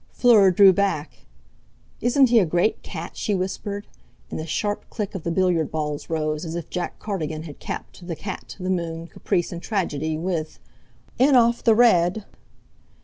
Fleur 0.13 0.49
drew 0.49 0.73
back. 0.73 1.27
"Isn't 1.99 2.29
he 2.29 2.39
a 2.39 2.45
great 2.47 2.81
cat?" 2.81 3.15
she 3.15 3.35
whispered; 3.35 3.85
and 4.31 4.39
the 4.39 4.47
sharp 4.47 4.89
click 4.89 5.13
of 5.13 5.21
the 5.21 5.29
billiard 5.29 5.69
balls 5.69 6.09
rose, 6.09 6.43
as 6.43 6.55
if 6.55 6.71
Jack 6.71 6.97
Cardigan 6.97 7.43
had 7.43 7.59
capped 7.59 8.07
the 8.07 8.15
cat, 8.15 8.55
the 8.59 8.71
moon, 8.71 9.05
caprice, 9.05 9.51
and 9.51 9.61
tragedy 9.61 10.17
with: 10.17 10.57
"In 11.19 11.35
off 11.35 11.63
the 11.63 11.75
red!" 11.75 12.25